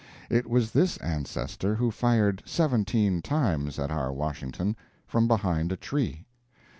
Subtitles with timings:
[0.31, 6.25] It was this ancestor who fired seventeen times at our Washington from behind a tree.